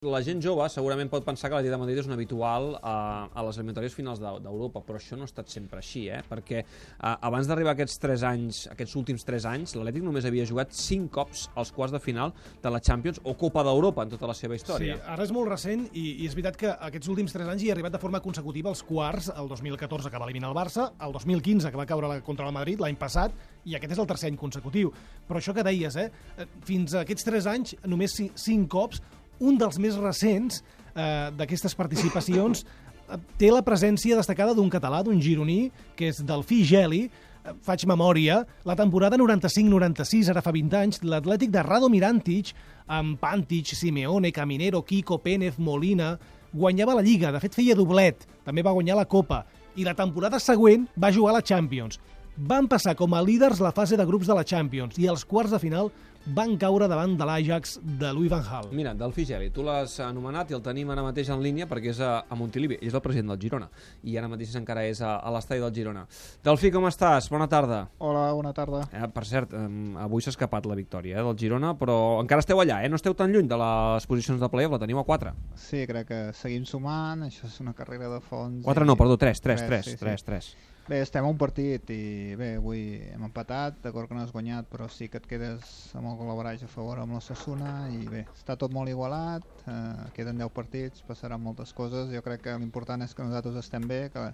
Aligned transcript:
La 0.00 0.22
gent 0.24 0.38
jove 0.40 0.64
segurament 0.72 1.10
pot 1.12 1.26
pensar 1.26 1.50
que 1.52 1.58
l'Atlètic 1.58 1.74
de 1.74 1.78
Madrid 1.82 1.98
és 2.00 2.06
un 2.08 2.14
habitual 2.14 2.70
a, 2.80 2.92
a 3.36 3.42
les 3.44 3.58
eliminatòries 3.60 3.92
finals 3.92 4.16
d'Eu- 4.22 4.38
d'Europa, 4.40 4.80
però 4.80 4.96
això 4.96 5.12
no 5.18 5.26
ha 5.26 5.28
estat 5.28 5.50
sempre 5.52 5.82
així, 5.82 6.06
eh? 6.08 6.22
perquè 6.24 6.62
a, 7.04 7.18
abans 7.28 7.44
d'arribar 7.50 7.74
aquests 7.76 7.98
3 8.00 8.24
anys, 8.30 8.60
aquests 8.72 8.96
últims 8.96 9.26
3 9.28 9.44
anys, 9.50 9.74
l'Atlètic 9.76 10.06
només 10.06 10.24
havia 10.24 10.46
jugat 10.48 10.72
5 10.72 11.10
cops 11.12 11.42
als 11.52 11.68
quarts 11.76 11.92
de 11.92 12.00
final 12.00 12.32
de 12.64 12.72
la 12.72 12.80
Champions 12.80 13.20
o 13.28 13.34
Copa 13.36 13.60
d'Europa 13.68 14.06
en 14.08 14.14
tota 14.14 14.30
la 14.32 14.38
seva 14.38 14.56
Sí, 14.56 14.62
història. 14.62 14.96
ara 15.04 15.28
és 15.28 15.34
molt 15.36 15.52
recent 15.52 15.84
i, 15.92 16.06
i 16.24 16.30
és 16.30 16.38
veritat 16.38 16.56
que 16.64 16.72
aquests 16.88 17.12
últims 17.12 17.36
3 17.36 17.52
anys 17.52 17.66
hi 17.66 17.68
ha 17.68 17.76
arribat 17.76 17.92
de 17.98 18.00
forma 18.00 18.22
consecutiva 18.24 18.72
als 18.72 18.80
quarts, 18.88 19.28
el 19.36 19.52
2014 19.52 20.08
que 20.08 20.16
va 20.24 20.30
eliminar 20.30 20.48
el 20.54 20.56
Barça, 20.62 20.94
el 20.96 21.12
2015 21.12 21.68
que 21.68 21.82
va 21.84 21.84
caure 21.92 22.08
la- 22.14 22.22
contra 22.24 22.48
el 22.48 22.56
Madrid 22.56 22.80
l'any 22.80 22.96
passat 22.96 23.36
i 23.68 23.76
aquest 23.76 23.92
és 23.92 24.00
el 24.00 24.08
tercer 24.08 24.32
any 24.32 24.40
consecutiu. 24.40 24.94
Però 25.28 25.36
això 25.44 25.52
que 25.52 25.68
deies, 25.68 26.00
eh, 26.00 26.08
eh, 26.40 26.48
fins 26.64 26.96
a 26.96 27.04
aquests 27.04 27.28
3 27.28 27.52
anys 27.52 27.76
només 27.84 28.16
5 28.16 28.64
cops, 28.72 29.02
un 29.40 29.58
dels 29.60 29.80
més 29.82 29.96
recents 30.00 30.60
eh, 30.94 31.30
d'aquestes 31.36 31.74
participacions 31.74 32.62
eh, 32.64 33.18
té 33.40 33.50
la 33.50 33.64
presència 33.66 34.18
destacada 34.18 34.54
d'un 34.54 34.70
català, 34.72 35.02
d'un 35.06 35.20
gironí, 35.20 35.66
que 35.96 36.12
és 36.12 36.22
Delfí 36.26 36.62
Geli, 36.68 37.08
Eh, 37.40 37.54
faig 37.64 37.86
memòria, 37.88 38.42
la 38.68 38.76
temporada 38.76 39.16
95-96, 39.16 40.28
ara 40.28 40.42
fa 40.44 40.52
20 40.52 40.76
anys, 40.76 41.00
l'Atlètic 41.00 41.52
de 41.54 41.62
Rado 41.64 41.88
Mirantic, 41.88 42.52
amb 42.86 43.16
Pantic, 43.20 43.72
Simeone, 43.72 44.32
Caminero, 44.32 44.82
Kiko, 44.84 45.18
Pénez, 45.24 45.56
Molina, 45.58 46.18
guanyava 46.52 46.98
la 46.98 47.04
Lliga, 47.06 47.30
de 47.32 47.40
fet 47.40 47.56
feia 47.56 47.76
doblet, 47.78 48.26
també 48.44 48.64
va 48.66 48.74
guanyar 48.76 48.98
la 48.98 49.08
Copa, 49.08 49.44
i 49.76 49.86
la 49.86 49.96
temporada 49.96 50.40
següent 50.42 50.84
va 51.00 51.12
jugar 51.14 51.32
a 51.32 51.38
la 51.38 51.46
Champions. 51.46 52.00
Van 52.40 52.68
passar 52.70 52.94
com 52.96 53.12
a 53.12 53.20
líders 53.20 53.58
la 53.60 53.72
fase 53.76 53.98
de 54.00 54.04
grups 54.08 54.28
de 54.30 54.34
la 54.36 54.44
Champions 54.46 54.96
i 55.02 55.08
als 55.10 55.26
quarts 55.28 55.50
de 55.52 55.58
final 55.60 55.90
van 56.36 56.54
caure 56.60 56.86
davant 56.88 57.14
de 57.16 57.24
l'Ajax 57.26 57.78
de 57.82 58.10
Louis 58.12 58.30
van 58.32 58.42
Gaal. 58.44 58.68
Mira, 58.76 58.92
Delfí 58.96 59.24
Geli, 59.28 59.48
tu 59.52 59.62
l'has 59.64 59.94
anomenat 60.04 60.50
i 60.52 60.56
el 60.56 60.62
tenim 60.64 60.88
ara 60.92 61.02
mateix 61.04 61.28
en 61.32 61.40
línia 61.44 61.66
perquè 61.68 61.90
és 61.92 62.00
a, 62.04 62.10
a 62.28 62.36
Montilivi, 62.36 62.76
és 62.84 62.94
el 62.96 63.02
president 63.04 63.32
del 63.32 63.40
Girona 63.40 63.68
i 64.04 64.16
ara 64.20 64.28
mateix 64.28 64.54
encara 64.60 64.84
és 64.88 65.00
a, 65.04 65.14
a 65.20 65.32
l'estadi 65.34 65.60
del 65.64 65.72
Girona. 65.76 66.06
Delfí, 66.44 66.70
com 66.72 66.86
estàs? 66.88 67.28
Bona 67.32 67.48
tarda. 67.48 67.82
Hola, 67.98 68.26
bona 68.36 68.52
tarda. 68.56 68.82
Eh, 68.92 69.08
per 69.16 69.24
cert, 69.28 69.52
eh, 69.56 69.66
avui 70.04 70.24
s'ha 70.24 70.32
escapat 70.32 70.68
la 70.70 70.76
victòria 70.80 71.18
eh, 71.20 71.24
del 71.28 71.36
Girona, 71.40 71.74
però 71.80 71.98
encara 72.22 72.44
esteu 72.44 72.60
allà, 72.64 72.80
eh? 72.84 72.88
no 72.92 73.00
esteu 73.00 73.16
tan 73.16 73.32
lluny 73.36 73.48
de 73.48 73.60
les 73.60 74.08
posicions 74.08 74.40
de 74.40 74.48
playoff, 74.52 74.76
la 74.76 74.82
teniu 74.84 75.00
a 75.00 75.06
4. 75.08 75.34
Sí, 75.60 75.84
crec 75.88 76.08
que 76.12 76.20
seguim 76.40 76.64
sumant, 76.68 77.24
això 77.28 77.48
és 77.48 77.60
una 77.64 77.72
carrera 77.76 78.12
de 78.16 78.20
fons. 78.24 78.60
4 78.64 78.84
i- 78.84 78.92
no, 78.92 78.96
perdó, 79.00 79.16
3, 79.20 79.40
3, 79.40 79.64
Tres, 79.66 79.68
3, 79.68 79.84
sí, 79.88 79.96
sí. 79.96 80.04
3, 80.04 80.24
3. 80.32 80.52
Bé, 80.90 80.96
estem 81.04 81.22
a 81.22 81.28
un 81.30 81.36
partit 81.38 81.90
i 81.94 82.34
bé, 82.34 82.46
avui 82.58 82.80
hem 83.12 83.22
empatat, 83.28 83.76
d'acord 83.84 84.08
que 84.10 84.16
no 84.16 84.24
has 84.24 84.32
guanyat, 84.34 84.66
però 84.72 84.88
sí 84.90 85.06
que 85.12 85.20
et 85.20 85.28
quedes 85.32 85.68
amb 85.94 86.10
el 86.10 86.16
col·laboratge 86.18 86.66
a 86.66 86.72
favor 86.72 86.98
amb 86.98 87.14
la 87.14 87.20
Sassuna 87.22 87.68
i 87.94 88.00
bé, 88.10 88.24
està 88.34 88.56
tot 88.58 88.74
molt 88.74 88.90
igualat, 88.90 89.46
eh, 89.70 90.08
queden 90.16 90.42
10 90.42 90.50
partits, 90.56 91.04
passaran 91.06 91.44
moltes 91.44 91.70
coses, 91.78 92.10
jo 92.10 92.24
crec 92.26 92.42
que 92.48 92.56
l'important 92.58 93.06
és 93.06 93.14
que 93.14 93.22
nosaltres 93.22 93.60
estem 93.62 93.86
bé, 93.92 94.00
que, 94.10 94.24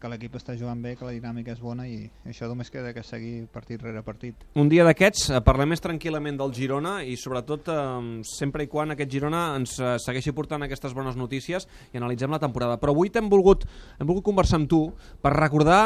que 0.00 0.10
l'equip 0.10 0.36
està 0.38 0.56
jugant 0.58 0.80
bé, 0.82 0.94
que 0.98 1.06
la 1.06 1.14
dinàmica 1.14 1.54
és 1.54 1.60
bona 1.62 1.86
i 1.88 1.98
això 2.28 2.48
només 2.50 2.70
queda 2.72 2.92
que 2.96 3.04
seguir 3.06 3.46
partit 3.52 3.82
rere 3.82 4.02
partit. 4.06 4.46
Un 4.60 4.70
dia 4.72 4.84
d'aquests 4.86 5.30
eh, 5.30 5.42
parlem 5.44 5.72
més 5.74 5.84
tranquil·lament 5.84 6.40
del 6.40 6.54
Girona 6.56 6.96
i 7.02 7.16
sobretot 7.20 7.70
eh, 7.72 7.84
sempre 8.28 8.66
i 8.66 8.70
quan 8.70 8.94
aquest 8.94 9.12
Girona 9.12 9.44
ens 9.58 9.78
eh, 9.80 9.94
segueixi 10.02 10.34
portant 10.36 10.66
aquestes 10.66 10.96
bones 10.96 11.18
notícies 11.20 11.68
i 11.92 12.00
analitzem 12.00 12.32
la 12.34 12.42
temporada. 12.42 12.78
Però 12.82 12.94
avui 12.94 13.12
t'hem 13.12 13.30
volgut, 13.32 13.64
hem 13.98 14.08
volgut 14.08 14.28
conversar 14.32 14.60
amb 14.60 14.70
tu 14.70 14.84
per 15.22 15.34
recordar 15.36 15.82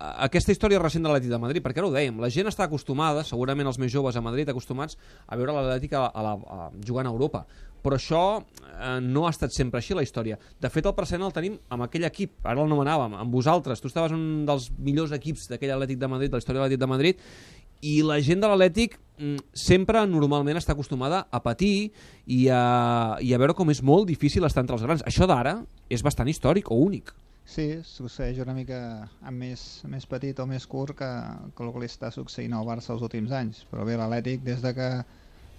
aquesta 0.00 0.52
història 0.54 0.80
recent 0.80 1.04
de 1.04 1.10
l'Atlètic 1.10 1.32
de 1.32 1.38
Madrid, 1.40 1.62
perquè 1.64 1.82
ara 1.82 1.88
ho 1.90 1.92
dèiem, 1.92 2.20
la 2.22 2.30
gent 2.32 2.48
està 2.48 2.64
acostumada, 2.64 3.24
segurament 3.26 3.68
els 3.68 3.78
més 3.78 3.92
joves 3.92 4.16
a 4.16 4.22
Madrid, 4.24 4.48
acostumats 4.48 4.96
a 5.28 5.36
veure 5.36 5.52
l'Atlètic 5.52 5.92
a, 5.98 6.06
a, 6.08 6.32
a, 6.32 6.68
jugant 6.86 7.08
a 7.08 7.12
Europa, 7.12 7.44
però 7.84 7.98
això 7.98 8.22
eh, 8.40 8.96
no 9.04 9.26
ha 9.26 9.34
estat 9.34 9.52
sempre 9.56 9.80
així 9.80 9.96
la 9.96 10.04
història. 10.06 10.38
De 10.60 10.72
fet, 10.72 10.88
el 10.88 10.96
precedent 10.96 11.26
el 11.28 11.36
tenim 11.36 11.60
amb 11.68 11.84
aquell 11.84 12.08
equip, 12.08 12.38
ara 12.44 12.64
el 12.64 12.72
nomenàvem, 12.72 13.16
amb 13.20 13.32
vosaltres. 13.32 13.80
Tu 13.80 13.92
estaves 13.92 14.16
un 14.16 14.44
dels 14.48 14.70
millors 14.78 15.12
equips 15.16 15.48
d'aquell 15.52 15.76
Atlètic 15.76 16.00
de 16.00 16.12
Madrid, 16.12 16.32
de 16.32 16.40
la 16.40 16.44
història 16.44 16.60
de 16.60 16.64
l'Atlètic 16.64 16.84
de 16.84 16.92
Madrid, 16.96 17.24
i 17.80 17.94
la 18.04 18.18
gent 18.24 18.42
de 18.42 18.48
l'Atlètic 18.48 18.98
mm, 19.20 19.48
sempre 19.56 20.02
normalment 20.08 20.60
està 20.60 20.76
acostumada 20.76 21.26
a 21.32 21.40
patir 21.44 21.90
i 22.26 22.46
a, 22.52 23.16
i 23.24 23.32
a 23.32 23.40
veure 23.40 23.56
com 23.56 23.72
és 23.72 23.80
molt 23.84 24.08
difícil 24.08 24.44
estar 24.48 24.64
entre 24.64 24.76
els 24.76 24.84
grans. 24.84 25.04
Això 25.08 25.28
d'ara 25.28 25.58
és 25.92 26.04
bastant 26.04 26.28
històric 26.28 26.72
o 26.72 26.80
únic. 26.80 27.12
Sí, 27.44 27.80
succeeix 27.82 28.38
una 28.44 28.54
mica 28.54 29.08
amb 29.26 29.40
més, 29.42 29.82
més 29.90 30.06
petit 30.06 30.38
o 30.38 30.46
més 30.46 30.66
curt 30.70 30.94
que, 31.00 31.08
que 31.56 31.64
el 31.64 31.72
que 31.74 31.80
li 31.82 31.88
està 31.90 32.10
succeint 32.14 32.52
al 32.54 32.66
Barça 32.68 32.92
els 32.94 33.02
últims 33.02 33.32
anys. 33.34 33.64
Però 33.70 33.84
bé, 33.88 33.96
l'Atlètic, 33.98 34.44
des 34.46 34.62
de 34.62 34.70
que 34.76 34.90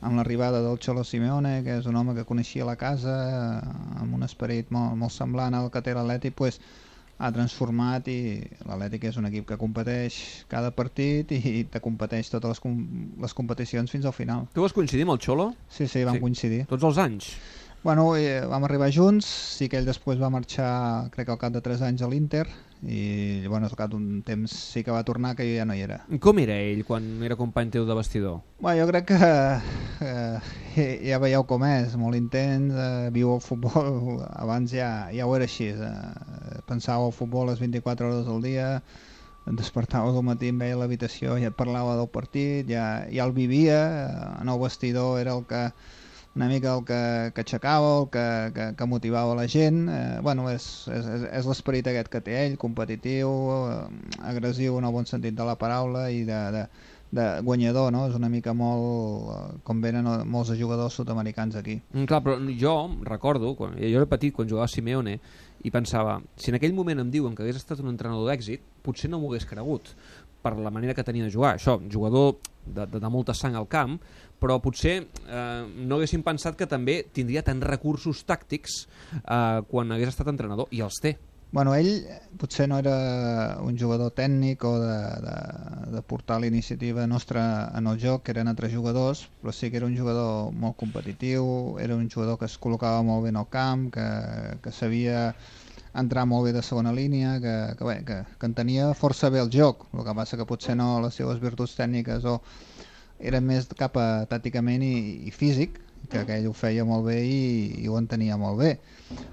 amb 0.01 0.15
l'arribada 0.17 0.61
del 0.63 0.79
Xolo 0.81 1.03
Simeone, 1.05 1.59
que 1.65 1.75
és 1.81 1.85
un 1.89 1.95
home 1.99 2.15
que 2.15 2.23
coneixia 2.25 2.65
la 2.65 2.77
casa, 2.79 3.11
eh, 3.59 3.99
amb 4.01 4.15
un 4.17 4.23
esperit 4.23 4.71
molt, 4.73 4.95
molt 4.97 5.11
semblant 5.13 5.53
al 5.57 5.67
que 5.69 5.81
té 5.85 5.93
l'Atlètic, 5.93 6.33
pues, 6.39 6.61
ha 7.21 7.29
transformat 7.29 8.07
i 8.09 8.39
l'Atlètic 8.65 9.03
és 9.11 9.17
un 9.21 9.27
equip 9.29 9.45
que 9.51 9.57
competeix 9.61 10.15
cada 10.49 10.71
partit 10.73 11.29
i 11.37 11.65
te 11.69 11.77
competeix 11.83 12.31
totes 12.33 12.55
les, 12.55 12.61
com 12.63 12.79
les 13.21 13.35
competicions 13.37 13.91
fins 13.93 14.07
al 14.09 14.15
final. 14.15 14.47
Tu 14.55 14.63
vas 14.63 14.73
coincidir 14.73 15.03
amb 15.05 15.13
el 15.13 15.21
Xolo 15.21 15.51
Sí, 15.69 15.85
sí, 15.85 16.01
vam 16.07 16.15
Sí. 16.17 16.21
coincidir. 16.23 16.63
tots 16.71 16.83
els 16.87 16.97
anys? 16.97 17.35
Bueno, 17.83 18.15
eh, 18.15 18.45
vam 18.45 18.61
arribar 18.63 18.91
junts, 18.93 19.25
sí 19.25 19.65
que 19.65 19.79
ell 19.79 19.87
després 19.89 20.19
va 20.21 20.29
marxar, 20.29 21.09
crec 21.09 21.25
que 21.25 21.33
al 21.33 21.39
cap 21.41 21.53
de 21.55 21.63
3 21.65 21.79
anys 21.87 22.03
a 22.05 22.09
l'Inter, 22.11 22.43
i 22.85 23.47
bueno, 23.47 23.65
al 23.65 23.73
cap 23.77 23.89
d'un 23.89 24.19
temps 24.21 24.53
sí 24.53 24.83
que 24.85 24.93
va 24.93 25.01
tornar, 25.03 25.31
que 25.35 25.47
jo 25.47 25.55
ja 25.57 25.65
no 25.65 25.73
hi 25.73 25.81
era. 25.81 25.97
Com 26.21 26.37
era 26.43 26.59
ell 26.61 26.83
quan 26.85 27.07
era 27.25 27.37
company 27.39 27.71
teu 27.73 27.87
de 27.89 27.95
vestidor? 27.97 28.43
Bueno, 28.59 28.83
jo 28.83 28.85
crec 28.91 29.07
que 29.09 29.17
eh, 30.05 30.51
ja 31.09 31.17
veieu 31.23 31.45
com 31.49 31.65
és, 31.65 31.95
molt 31.97 32.19
intens, 32.19 32.69
eh, 32.69 33.09
viu 33.15 33.33
el 33.33 33.41
futbol, 33.41 34.21
abans 34.43 34.75
ja, 34.77 35.09
ja 35.09 35.25
ho 35.25 35.33
era 35.37 35.47
així, 35.49 35.71
eh, 35.73 36.59
pensava 36.69 37.07
el 37.09 37.15
futbol 37.17 37.49
les 37.49 37.63
24 37.63 38.11
hores 38.11 38.29
al 38.29 38.45
dia, 38.45 38.75
et 39.41 39.57
despertaves 39.57 40.13
al 40.13 40.27
matí, 40.27 40.51
em 40.53 40.61
veia 40.61 40.77
l'habitació 40.77 41.39
i 41.41 41.49
et 41.49 41.57
parlava 41.57 41.97
del 41.97 42.13
partit, 42.13 42.69
ja, 42.69 43.07
ja 43.09 43.25
el 43.25 43.33
vivia, 43.33 43.81
eh, 44.05 44.29
en 44.43 44.53
el 44.53 44.61
vestidor 44.61 45.17
era 45.23 45.33
el 45.33 45.49
que 45.49 45.63
una 46.35 46.47
mica 46.47 46.77
el 46.77 46.85
que, 46.85 47.31
que 47.35 47.43
aixecava, 47.43 47.91
el 48.01 48.07
que, 48.11 48.25
que, 48.55 48.67
que 48.77 48.87
motivava 48.87 49.35
la 49.35 49.47
gent. 49.51 49.83
Eh, 49.91 50.19
bueno, 50.23 50.47
és, 50.51 50.87
és, 50.87 51.09
és, 51.27 51.49
l'esperit 51.49 51.87
aquest 51.91 52.11
que 52.11 52.23
té 52.23 52.37
ell, 52.45 52.57
competitiu, 52.61 53.33
eh, 53.67 54.15
agressiu 54.31 54.79
en 54.79 54.87
el 54.87 54.95
bon 54.95 55.09
sentit 55.09 55.35
de 55.35 55.47
la 55.47 55.57
paraula 55.59 56.07
i 56.13 56.23
de, 56.27 56.39
de, 56.55 56.63
de 57.11 57.27
guanyador, 57.43 57.91
no? 57.91 58.05
És 58.07 58.15
una 58.15 58.31
mica 58.31 58.55
molt 58.55 59.29
eh, 59.35 59.43
com 59.67 59.83
venen 59.83 60.07
molts 60.31 60.55
jugadors 60.55 60.95
sud-americans 61.01 61.59
aquí. 61.59 61.81
Mm, 61.91 62.07
clar, 62.07 62.23
però 62.23 62.39
jo 62.63 62.75
recordo, 63.07 63.51
quan, 63.59 63.75
jo 63.81 63.99
era 63.99 64.09
petit 64.09 64.35
quan 64.35 64.47
jugava 64.47 64.69
a 64.69 64.71
Simeone, 64.71 65.19
i 65.61 65.69
pensava, 65.69 66.15
si 66.39 66.49
en 66.49 66.57
aquell 66.57 66.73
moment 66.73 67.03
em 67.03 67.11
diuen 67.13 67.35
que 67.35 67.43
hagués 67.43 67.59
estat 67.59 67.83
un 67.83 67.91
entrenador 67.91 68.31
d'èxit, 68.31 68.63
potser 68.81 69.11
no 69.11 69.19
m'ho 69.21 69.29
hagués 69.29 69.45
cregut 69.45 69.91
per 70.41 70.57
la 70.57 70.73
manera 70.73 70.95
que 70.97 71.05
tenia 71.07 71.27
de 71.27 71.33
jugar. 71.33 71.55
Això, 71.57 71.77
jugador 71.91 72.37
de, 72.65 72.85
de, 72.85 72.99
de 72.99 73.09
molta 73.09 73.35
sang 73.37 73.55
al 73.57 73.69
camp, 73.71 73.97
però 74.41 74.57
potser 74.61 74.95
eh, 75.01 75.63
no 75.85 75.97
haguessin 75.97 76.23
pensat 76.25 76.57
que 76.57 76.69
també 76.69 77.01
tindria 77.13 77.45
tants 77.45 77.67
recursos 77.67 78.23
tàctics 78.25 78.85
eh, 79.21 79.59
quan 79.69 79.91
hagués 79.93 80.13
estat 80.13 80.31
entrenador, 80.33 80.71
i 80.71 80.81
els 80.85 81.01
té. 81.01 81.17
Bueno, 81.51 81.73
ell 81.75 82.05
potser 82.39 82.69
no 82.71 82.77
era 82.79 83.57
un 83.59 83.75
jugador 83.75 84.13
tècnic 84.15 84.63
o 84.63 84.77
de, 84.79 84.99
de, 85.25 85.33
de 85.97 86.01
portar 86.07 86.37
la 86.39 86.47
iniciativa 86.47 87.03
nostra 87.11 87.43
en 87.75 87.89
el 87.91 87.99
joc, 87.99 88.23
que 88.23 88.31
eren 88.31 88.47
altres 88.47 88.71
jugadors, 88.71 89.25
però 89.41 89.51
sí 89.51 89.67
que 89.67 89.81
era 89.81 89.89
un 89.89 89.97
jugador 89.97 90.53
molt 90.55 90.77
competitiu, 90.79 91.75
era 91.83 91.97
un 91.99 92.07
jugador 92.09 92.39
que 92.39 92.47
es 92.47 92.55
col·locava 92.55 93.03
molt 93.03 93.27
bé 93.27 93.33
en 93.35 93.41
el 93.43 93.49
camp, 93.51 93.89
que, 93.91 94.07
que 94.63 94.71
sabia 94.71 95.33
entrar 95.97 96.25
molt 96.25 96.47
bé 96.47 96.53
de 96.55 96.63
segona 96.63 96.93
línia, 96.95 97.37
que, 97.43 97.55
que, 97.77 97.85
bé, 97.87 97.97
que, 98.07 98.17
que 98.39 98.49
entenia 98.49 98.91
força 98.97 99.29
bé 99.29 99.41
el 99.43 99.51
joc, 99.51 99.87
el 99.93 100.05
que 100.07 100.15
passa 100.15 100.39
que 100.39 100.47
potser 100.47 100.77
no 100.79 101.01
les 101.03 101.17
seves 101.19 101.41
virtuts 101.43 101.75
tècniques 101.79 102.25
o 102.25 102.39
eren 103.19 103.45
més 103.45 103.67
cap 103.77 103.97
a 103.99 104.25
tàcticament 104.29 104.83
i, 104.85 104.95
i 105.27 105.35
físic, 105.35 105.81
que, 106.09 106.23
que 106.25 106.37
ell 106.39 106.47
ho 106.49 106.53
feia 106.57 106.85
molt 106.87 107.05
bé 107.09 107.19
i, 107.27 107.41
i 107.83 107.89
ho 107.89 107.99
entenia 107.99 108.37
molt 108.39 108.59
bé 108.63 108.71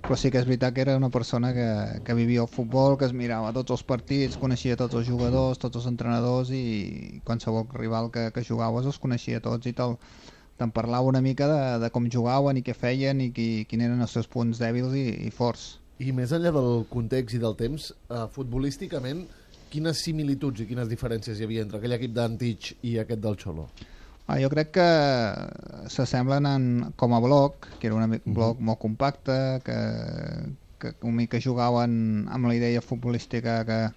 però 0.09 0.17
sí 0.17 0.31
que 0.33 0.41
és 0.41 0.47
veritat 0.49 0.75
que 0.75 0.81
era 0.81 0.97
una 0.97 1.11
persona 1.13 1.53
que, 1.53 1.69
que 2.05 2.15
vivia 2.17 2.41
el 2.41 2.49
futbol, 2.49 2.97
que 2.99 3.05
es 3.05 3.13
mirava 3.13 3.53
tots 3.57 3.75
els 3.75 3.85
partits, 3.85 4.39
coneixia 4.41 4.77
tots 4.81 4.97
els 4.97 5.07
jugadors, 5.09 5.61
tots 5.61 5.77
els 5.81 5.89
entrenadors 5.91 6.53
i 6.55 7.21
qualsevol 7.29 7.67
rival 7.75 8.09
que, 8.15 8.29
que 8.35 8.45
jugaves 8.45 8.89
els 8.89 9.01
coneixia 9.03 9.43
tots 9.45 9.69
i 9.69 9.75
te'l 9.77 9.99
te'n 10.59 10.73
parlava 10.75 11.07
una 11.13 11.21
mica 11.23 11.47
de, 11.47 11.61
de 11.85 11.91
com 11.95 12.09
jugaven 12.11 12.59
i 12.59 12.65
què 12.67 12.75
feien 12.75 13.21
i 13.23 13.29
qui, 13.35 13.49
quin 13.71 13.85
eren 13.85 14.01
els 14.03 14.17
seus 14.17 14.27
punts 14.27 14.59
dèbils 14.59 14.97
i, 14.99 15.05
i 15.29 15.31
forts. 15.31 15.69
I 15.99 16.13
més 16.15 16.31
enllà 16.33 16.53
del 16.55 16.85
context 16.93 17.35
i 17.35 17.41
del 17.43 17.57
temps, 17.59 17.89
eh, 18.11 18.25
futbolísticament, 18.35 19.25
quines 19.73 20.01
similituds 20.05 20.63
i 20.63 20.67
quines 20.69 20.89
diferències 20.89 21.41
hi 21.41 21.45
havia 21.45 21.65
entre 21.67 21.79
aquell 21.81 21.97
equip 21.97 22.13
d'Antich 22.15 22.71
i 22.87 22.99
aquest 23.03 23.21
del 23.21 23.37
Xolo? 23.37 23.69
Ah, 24.29 24.37
jo 24.41 24.49
crec 24.53 24.71
que 24.77 24.87
s'assemblen 25.89 26.47
en, 26.47 26.65
com 27.01 27.15
a 27.17 27.21
bloc, 27.21 27.67
que 27.81 27.89
era 27.89 27.97
un 27.97 28.05
Mhm. 28.09 28.35
bloc 28.35 28.61
molt 28.61 28.79
compacte, 28.79 29.61
que, 29.65 29.79
que 30.79 30.95
una 31.03 31.17
mica 31.17 31.41
jugaven 31.41 32.29
amb 32.31 32.47
la 32.47 32.55
idea 32.55 32.81
futbolística 32.81 33.65
que, 33.65 33.91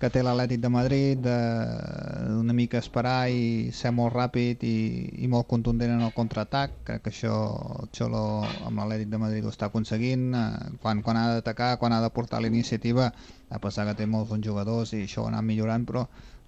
que 0.00 0.08
té 0.08 0.22
l'Atlètic 0.24 0.62
de 0.62 0.68
Madrid 0.72 1.26
d'una 1.26 2.54
mica 2.56 2.80
esperar 2.80 3.28
i 3.28 3.68
ser 3.76 3.90
molt 3.92 4.14
ràpid 4.14 4.64
i, 4.64 4.76
i 5.24 5.28
molt 5.28 5.46
contundent 5.50 5.92
en 5.92 6.04
el 6.06 6.14
contraatac. 6.16 6.78
Crec 6.88 7.04
que 7.04 7.12
això 7.12 7.34
el 7.82 7.90
Xolo 7.96 8.22
amb 8.64 8.80
l'Atlètic 8.80 9.10
de 9.12 9.20
Madrid 9.20 9.44
ho 9.44 9.52
està 9.52 9.68
aconseguint. 9.68 10.30
Eh, 10.32 10.72
quan, 10.80 11.04
quan 11.04 11.20
ha 11.20 11.26
d'atacar, 11.34 11.74
quan 11.82 11.92
ha 11.92 12.00
de 12.00 12.10
portar 12.16 12.40
la 12.40 12.48
iniciativa 12.48 13.10
a 13.50 13.60
pesar 13.60 13.86
que 13.90 13.98
té 14.00 14.08
molts 14.08 14.32
bons 14.32 14.46
jugadors 14.46 14.94
i 14.96 15.04
això 15.04 15.26
ho 15.26 15.28
ha 15.28 15.44
millorant 15.44 15.84
però 15.84 16.06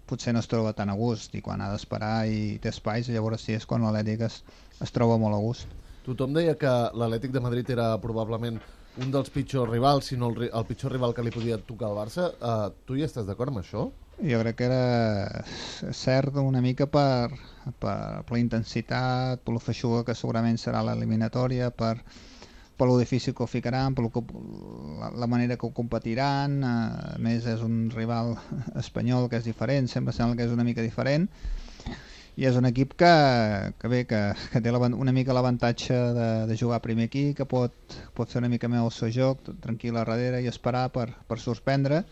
potser 0.08 0.32
no 0.32 0.40
es 0.40 0.48
troba 0.48 0.72
tan 0.72 0.88
a 0.88 0.96
gust 0.96 1.36
i 1.36 1.44
quan 1.44 1.60
ha 1.60 1.70
d'esperar 1.72 2.26
i 2.28 2.58
té 2.62 2.72
espais 2.72 3.08
llavors 3.12 3.44
sí 3.44 3.56
és 3.58 3.68
quan 3.68 3.84
l'Atlètic 3.84 4.24
es, 4.30 4.42
es 4.80 4.96
troba 4.96 5.20
molt 5.20 5.36
a 5.36 5.42
gust. 5.44 5.80
Tothom 6.08 6.32
deia 6.34 6.56
que 6.58 6.72
l'Atlètic 6.96 7.36
de 7.36 7.44
Madrid 7.44 7.68
era 7.76 7.92
probablement 8.00 8.62
un 9.00 9.10
dels 9.12 9.30
pitjors 9.32 9.70
rivals, 9.70 10.10
si 10.10 10.18
no 10.20 10.28
el, 10.32 10.48
el 10.52 10.66
pitjor 10.68 10.92
rival 10.92 11.14
que 11.16 11.24
li 11.24 11.32
podia 11.32 11.58
tocar 11.58 11.88
al 11.88 11.96
Barça. 11.96 12.28
Uh, 12.40 12.72
tu 12.86 12.96
hi 12.98 13.06
estàs 13.06 13.26
d'acord 13.28 13.52
amb 13.52 13.62
això? 13.62 13.86
Jo 14.22 14.42
crec 14.42 14.58
que 14.58 14.66
era 14.68 15.92
cert 15.96 16.36
una 16.38 16.60
mica 16.60 16.86
per, 16.86 17.32
per, 17.80 17.96
per 18.26 18.36
la 18.36 18.42
intensitat, 18.42 19.40
per 19.42 19.54
la 19.56 19.62
feixuga 19.62 20.04
que 20.06 20.14
segurament 20.14 20.60
serà 20.60 20.82
l'eliminatòria, 20.84 21.70
per, 21.72 21.94
per 22.76 22.88
lo 22.90 22.98
difícil 23.00 23.34
que 23.34 23.42
ho 23.42 23.48
ficaran, 23.48 23.96
per 23.96 24.04
que, 24.12 24.22
la, 25.00 25.10
la 25.24 25.30
manera 25.30 25.56
que 25.56 25.66
ho 25.66 25.72
competiran, 25.72 26.60
eh, 26.60 27.16
a 27.16 27.18
més 27.24 27.48
és 27.48 27.64
un 27.64 27.88
rival 27.96 28.36
espanyol 28.84 29.30
que 29.32 29.40
és 29.40 29.48
diferent, 29.48 29.88
sempre 29.88 30.14
sembla 30.14 30.36
que 30.36 30.46
és 30.46 30.54
una 30.54 30.68
mica 30.68 30.84
diferent, 30.84 31.30
i 32.40 32.46
és 32.48 32.56
un 32.56 32.64
equip 32.64 32.94
que, 32.96 33.12
que 33.80 33.88
bé, 33.92 34.02
que, 34.08 34.20
que 34.52 34.60
té 34.64 34.72
una 34.72 35.12
mica 35.12 35.34
l'avantatge 35.36 35.98
de, 36.16 36.28
de 36.48 36.56
jugar 36.56 36.80
primer 36.84 37.10
aquí, 37.10 37.24
que 37.34 37.44
pot, 37.44 37.96
pot 38.16 38.30
fer 38.32 38.40
una 38.40 38.48
mica 38.52 38.70
més 38.72 38.80
el 38.80 38.92
seu 38.96 39.12
joc, 39.12 39.52
tranquil 39.60 39.96
a 39.96 40.04
darrere 40.04 40.40
i 40.42 40.48
esperar 40.48 40.88
per, 40.94 41.10
per 41.28 41.38
sorprendre, 41.38 42.04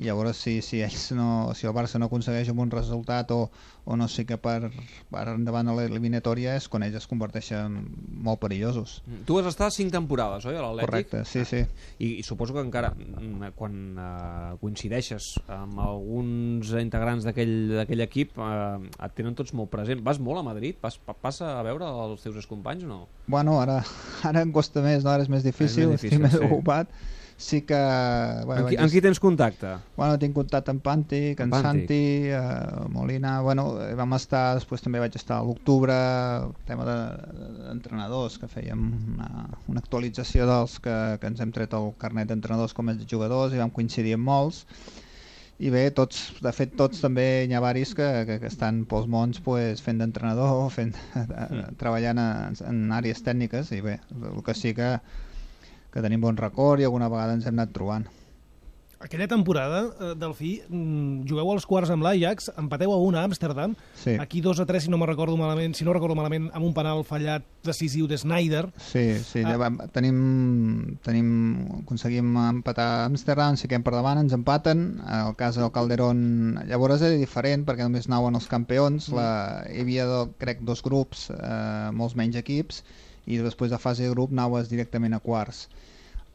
i 0.00 0.08
llavors 0.08 0.38
si, 0.40 0.60
si 0.64 0.80
ells 0.80 1.10
no, 1.12 1.52
si 1.52 1.68
el 1.68 1.74
Barça 1.76 1.98
no 2.00 2.08
aconsegueix 2.08 2.48
un 2.48 2.56
bon 2.62 2.70
resultat 2.72 3.28
o, 3.36 3.50
o 3.84 3.96
no 4.00 4.06
sé 4.08 4.24
què 4.24 4.38
per, 4.40 4.70
per 5.12 5.24
endavant 5.34 5.68
a 5.68 5.74
l'eliminatòria 5.76 6.54
és 6.56 6.68
quan 6.72 6.86
ells 6.86 6.96
es 7.02 7.08
converteixen 7.10 7.76
molt 8.24 8.40
perillosos. 8.40 9.00
Tu 9.28 9.36
has 9.36 9.50
estat 9.50 9.76
cinc 9.76 9.92
temporades, 9.92 10.46
oi, 10.48 10.56
a 10.56 10.64
l'Atlètic? 10.64 11.10
Correcte, 11.10 11.22
sí, 11.28 11.44
sí. 11.44 11.60
I, 11.98 12.14
i 12.22 12.24
suposo 12.24 12.56
que 12.56 12.64
encara 12.64 12.94
mm, 12.96 13.52
quan 13.60 13.76
eh, 14.00 14.56
coincideixes 14.64 15.28
amb 15.52 15.84
alguns 15.84 16.72
integrants 16.80 17.28
d'aquell 17.28 18.06
equip 18.08 18.40
eh, 18.40 18.80
et 19.04 19.16
tenen 19.20 19.36
tots 19.36 19.52
molt 19.52 19.68
present. 19.74 20.00
Vas 20.06 20.22
molt 20.22 20.40
a 20.40 20.48
Madrid? 20.48 20.80
Vas, 20.80 20.96
pa- 20.96 21.18
passa 21.28 21.58
a 21.58 21.62
veure 21.66 21.92
els 22.08 22.24
teus 22.24 22.48
companys 22.48 22.88
o 22.88 22.92
no? 22.94 23.00
Bueno, 23.28 23.60
ara, 23.60 23.82
ara 24.32 24.48
em 24.48 24.56
costa 24.56 24.80
més, 24.80 25.04
no? 25.04 25.12
ara 25.12 25.28
és 25.28 25.32
més 25.32 25.44
difícil, 25.44 25.92
difícil, 25.92 26.16
estic 26.16 26.24
més 26.24 26.40
sí. 26.40 26.46
ocupat. 26.48 26.88
Sí 26.88 27.18
que... 27.40 27.78
Bueno, 28.44 28.62
amb, 28.62 28.68
qui, 28.68 28.76
amb 28.76 28.92
qui 28.92 29.00
tens 29.04 29.20
contacte? 29.22 29.72
Bueno, 29.96 30.18
tinc 30.20 30.34
contacte 30.36 30.72
amb 30.74 30.82
Pantic, 30.84 31.40
amb. 31.40 31.56
Santi, 31.64 32.28
eh, 32.28 32.86
Molina... 32.92 33.38
Bueno, 33.46 33.66
eh, 33.80 33.94
vam 33.98 34.12
estar, 34.18 34.42
després 34.58 34.84
també 34.84 35.00
vaig 35.00 35.16
estar 35.16 35.38
a 35.40 35.46
l'octubre, 35.46 35.96
tema 36.68 36.84
de- 36.88 37.44
d'entrenadors, 37.66 38.36
que 38.40 38.48
fèiem 38.50 38.82
una, 39.14 39.46
una 39.72 39.82
actualització 39.82 40.48
dels 40.50 40.78
que, 40.84 40.96
que 41.22 41.30
ens 41.32 41.40
hem 41.40 41.54
tret 41.56 41.76
el 41.78 41.92
carnet 42.02 42.28
d'entrenadors 42.28 42.76
com 42.76 42.92
a 42.92 42.96
jugadors 43.00 43.56
i 43.56 43.62
vam 43.62 43.72
coincidir 43.72 44.18
amb 44.18 44.28
molts. 44.28 44.66
I 45.60 45.68
bé, 45.72 45.86
tots, 45.92 46.20
de 46.40 46.52
fet, 46.56 46.76
tots 46.76 47.02
també 47.04 47.26
hi 47.44 47.56
ha 47.56 47.60
varis 47.60 47.90
que, 47.96 48.06
que, 48.28 48.38
que 48.40 48.48
estan 48.48 48.84
pels 48.88 49.08
mons 49.12 49.42
pues, 49.44 49.82
fent 49.84 49.98
d'entrenador, 50.00 50.70
fent, 50.72 50.94
mm. 51.16 51.74
treballant 51.80 52.20
en, 52.20 52.62
en 52.68 52.86
àrees 52.96 53.20
tècniques 53.24 53.72
i 53.76 53.82
bé, 53.84 53.98
el 54.16 54.40
que 54.44 54.56
sí 54.56 54.72
que, 54.76 54.94
que 55.92 56.00
tenim 56.02 56.20
bon 56.20 56.36
record 56.36 56.80
i 56.80 56.84
alguna 56.88 57.08
vegada 57.08 57.34
ens 57.34 57.46
hem 57.46 57.58
anat 57.58 57.72
trobant. 57.72 58.06
Aquella 59.00 59.24
temporada, 59.26 59.94
eh, 59.98 60.14
Delfí, 60.14 60.60
mm, 60.68 61.22
jugueu 61.26 61.48
als 61.54 61.64
quarts 61.64 61.88
amb 61.88 62.02
l'Ajax, 62.04 62.50
empateu 62.60 62.92
a 62.92 62.98
una 63.00 63.22
a 63.22 63.24
Amsterdam, 63.24 63.74
Sí. 63.96 64.10
aquí 64.20 64.42
2 64.42 64.60
a 64.60 64.66
3, 64.66 64.82
si 64.84 64.90
no 64.90 64.98
me 64.98 65.06
recordo 65.06 65.38
malament, 65.38 65.74
si 65.74 65.86
no 65.86 65.94
recordo 65.94 66.14
malament, 66.14 66.50
amb 66.52 66.66
un 66.66 66.74
penal 66.74 67.02
fallat 67.02 67.42
decisiu 67.64 68.06
de 68.06 68.18
Snyder. 68.18 68.68
Sí, 68.76 69.14
sí, 69.24 69.40
Ah. 69.42 69.56
ja 69.56 69.86
tenim, 69.90 70.98
tenim, 71.02 71.80
aconseguim 71.80 72.36
empatar 72.50 72.84
a 72.84 73.04
Amsterdam, 73.06 73.56
si 73.56 73.68
quedem 73.68 73.82
per 73.82 73.94
davant, 73.94 74.18
ens 74.20 74.34
empaten, 74.34 75.00
el 75.08 75.34
cas 75.34 75.56
del 75.56 75.72
Calderón 75.72 76.60
llavors 76.68 77.00
era 77.00 77.16
diferent 77.16 77.64
perquè 77.64 77.82
només 77.88 78.06
anaven 78.06 78.34
els 78.34 78.48
campions, 78.48 79.08
Mm. 79.08 79.14
la, 79.14 79.64
hi 79.72 79.80
havia, 79.80 80.28
crec, 80.36 80.60
dos 80.60 80.82
grups, 80.82 81.30
eh, 81.30 81.90
molts 81.90 82.14
menys 82.16 82.36
equips, 82.36 82.84
i 83.26 83.38
després 83.38 83.70
de 83.70 83.78
fase 83.78 84.04
de 84.06 84.10
grup 84.14 84.32
anaves 84.32 84.68
directament 84.70 85.14
a 85.14 85.20
quarts. 85.20 85.66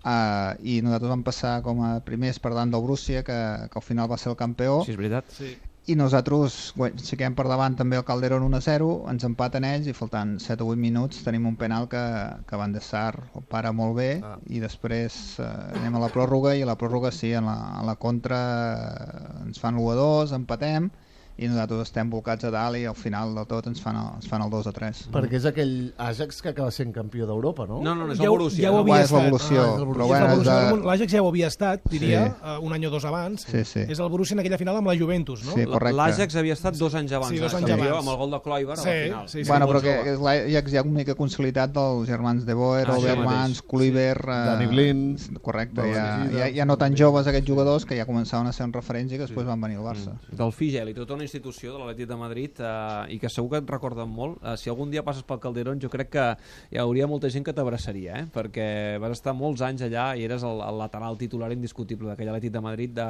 Uh, 0.06 0.54
i 0.62 0.82
nosaltres 0.86 1.10
vam 1.10 1.24
passar 1.26 1.62
com 1.66 1.80
a 1.82 1.96
primers 2.06 2.38
per 2.38 2.52
davant 2.54 2.70
del 2.70 2.84
Brússia 2.86 3.24
que, 3.26 3.38
que 3.72 3.80
al 3.80 3.82
final 3.82 4.06
va 4.12 4.20
ser 4.22 4.30
el 4.30 4.36
campió 4.38 4.84
Sí, 4.86 4.92
és 4.94 5.00
veritat. 5.00 5.32
Sí. 5.34 5.56
i 5.90 5.96
nosaltres 5.98 6.74
quedem 7.18 7.34
per 7.34 7.48
davant 7.50 7.74
també 7.78 7.98
el 7.98 8.04
Calderón 8.06 8.46
1-0 8.46 8.90
ens 9.10 9.26
empaten 9.26 9.66
ells 9.66 9.90
i 9.90 9.96
faltant 9.98 10.36
7 10.44 10.62
o 10.62 10.68
8 10.76 10.78
minuts 10.84 11.24
tenim 11.26 11.48
un 11.50 11.58
penal 11.58 11.88
que, 11.90 12.04
que 12.46 12.56
Van 12.62 12.74
de 12.78 12.82
Sar 12.86 13.16
ho 13.34 13.42
para 13.50 13.72
molt 13.74 13.98
bé 13.98 14.12
Ah. 14.22 14.36
i 14.46 14.62
després 14.62 15.40
eh, 15.42 15.50
anem 15.80 15.98
a 15.98 16.04
la 16.06 16.12
pròrroga 16.14 16.54
i 16.54 16.62
a 16.62 16.70
la 16.70 16.78
pròrroga 16.78 17.10
sí, 17.12 17.34
en 17.34 17.50
la, 17.50 17.58
a 17.82 17.84
la 17.90 17.96
contra 17.98 18.40
eh, 18.78 19.48
ens 19.48 19.58
fan 19.62 19.74
l'1-2, 19.82 20.36
empatem 20.38 20.92
i 21.38 21.48
nosaltres 21.52 21.82
estem 21.90 22.10
volcats 22.10 22.46
a 22.48 22.52
dalt 22.54 22.78
i 22.80 22.86
al 22.88 22.96
final 22.96 23.34
del 23.36 23.46
tot 23.50 23.66
ens 23.68 23.82
fan 23.84 23.98
el, 24.00 24.08
ens 24.22 24.28
fan 24.32 24.42
el 24.46 24.50
2-3 24.54 25.10
Perquè 25.12 25.36
és 25.36 25.46
aquell 25.50 25.74
Ajax 25.98 26.42
que 26.42 26.50
acaba 26.54 26.72
sent 26.72 26.94
campió 26.96 27.26
d'Europa, 27.28 27.66
no? 27.68 27.82
No, 27.84 27.94
no, 27.96 28.06
no, 28.08 28.14
és 28.14 28.20
Ja 28.20 28.30
Borussia. 28.30 28.64
ja 28.64 28.72
ho 28.72 28.78
no? 28.78 28.82
havia 28.86 29.02
és 29.04 29.10
estat. 29.10 29.22
l'evolució, 29.24 29.62
Ah, 29.66 29.78
però 29.86 30.08
bueno, 30.08 30.38
de... 30.44 30.86
L'Ajax 30.86 31.12
ja 31.12 31.22
ho 31.22 31.28
havia 31.28 31.48
estat, 31.48 31.82
diria, 31.92 32.22
Sí. 32.26 32.32
eh, 32.44 32.58
un 32.66 32.74
any 32.74 32.86
o 32.86 32.90
dos 32.90 33.04
abans. 33.06 33.42
Sí, 33.50 33.66
sí. 33.66 33.80
És 33.88 34.00
el 34.00 34.08
Borussia 34.10 34.36
en 34.36 34.40
aquella 34.40 34.58
final 34.58 34.78
amb 34.78 34.88
la 34.88 34.96
Juventus, 34.98 35.44
no? 35.46 35.54
Sí, 35.54 35.66
correcte. 35.66 35.96
L'Ajax 35.98 36.36
havia 36.36 36.54
estat 36.54 36.78
dos 36.80 36.96
anys 36.96 37.12
abans. 37.12 37.32
Sí, 37.34 37.40
dos 37.40 37.54
eh, 37.54 37.58
anys 37.58 37.70
abans. 37.72 37.92
Amb 38.00 38.10
el 38.10 38.18
gol 38.18 38.32
de 38.32 38.40
Kluivert 38.42 38.80
Sí, 38.80 38.88
a 38.90 38.94
la 38.96 39.04
final. 39.04 39.30
sí, 39.30 39.44
sí. 39.44 39.50
Bueno, 39.50 39.68
però 39.68 39.82
que 39.82 40.16
l'Ajax 40.16 40.72
hi 40.74 40.78
ha 40.78 40.84
una 40.84 40.98
mica 41.02 41.16
consolidat 41.16 41.74
dels 41.76 42.08
germans 42.08 42.46
De 42.46 42.54
Boer, 42.54 42.88
Ah, 42.90 42.98
Obermans, 42.98 43.60
mateix. 43.60 43.62
Kluivert... 43.68 44.24
eh, 44.24 44.40
Dani 44.54 44.68
Blind, 44.68 45.38
Correcte, 45.42 45.82
ja, 45.94 46.08
ja, 46.32 46.48
ja 46.62 46.66
no 46.66 46.78
tan 46.78 46.96
joves 46.96 47.28
aquests 47.28 47.48
jugadors 47.50 47.86
que 47.86 47.98
ja 48.00 48.06
començaven 48.08 48.48
a 48.48 48.54
ser 48.54 48.66
un 48.66 48.74
referents 48.74 49.12
i 49.12 49.18
que 49.18 49.26
després 49.28 49.46
van 49.46 49.60
venir 49.60 49.78
al 49.78 49.84
Barça. 49.84 50.16
Del 50.32 50.52
Figel 50.56 50.90
i 50.90 50.94
tota 50.94 51.14
una 51.14 51.25
institució 51.26 51.74
de 51.74 51.82
l'Atlètic 51.82 52.08
de 52.10 52.18
Madrid 52.20 52.62
eh, 52.62 53.16
i 53.16 53.20
que 53.22 53.32
segur 53.32 53.52
que 53.52 53.62
et 53.64 53.72
recorden 53.74 54.10
molt. 54.10 54.40
Eh, 54.42 54.56
si 54.62 54.72
algun 54.72 54.94
dia 54.94 55.04
passes 55.06 55.26
pel 55.28 55.42
Calderón 55.44 55.82
jo 55.82 55.90
crec 55.92 56.12
que 56.16 56.26
hi 56.72 56.80
hauria 56.82 57.10
molta 57.12 57.32
gent 57.34 57.46
que 57.46 57.54
t'abraçaria, 57.56 58.22
eh? 58.22 58.26
perquè 58.34 58.68
vas 59.02 59.18
estar 59.18 59.36
molts 59.38 59.64
anys 59.66 59.86
allà 59.90 60.08
i 60.16 60.26
eres 60.28 60.46
el, 60.48 60.64
el 60.66 60.82
lateral 60.82 61.20
titular 61.20 61.52
indiscutible 61.56 62.12
d'aquell 62.12 62.34
Atlètic 62.34 62.56
de 62.56 62.64
Madrid 62.64 62.96
de, 62.96 63.10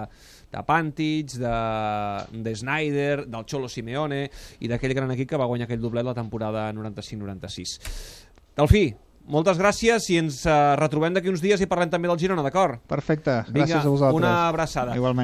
de 0.51 0.65
Pantic, 0.67 1.38
de, 1.41 1.56
de 2.45 2.56
Snyder, 2.56 3.25
del 3.25 3.47
Cholo 3.50 3.71
Simeone 3.71 4.25
i 4.59 4.71
d'aquell 4.71 4.95
gran 4.97 5.12
equip 5.15 5.33
que 5.33 5.41
va 5.41 5.50
guanyar 5.50 5.69
aquell 5.69 5.83
doblet 5.83 6.06
la 6.07 6.17
temporada 6.17 6.69
95-96. 6.73 7.79
Delfí, 8.56 8.85
moltes 9.25 9.57
gràcies 9.57 10.06
i 10.13 10.19
ens 10.21 10.44
eh, 10.45 10.56
retrobem 10.79 11.15
d'aquí 11.15 11.31
uns 11.31 11.41
dies 11.44 11.62
i 11.62 11.67
parlem 11.69 11.89
també 11.89 12.09
del 12.12 12.19
Girona, 12.22 12.43
d'acord? 12.45 12.81
Perfecte, 12.89 13.39
Vinga, 13.48 13.65
gràcies 13.65 13.88
a 13.88 13.89
vosaltres. 13.89 14.19
una 14.19 14.34
abraçada. 14.50 14.95
Igualment. 14.98 15.24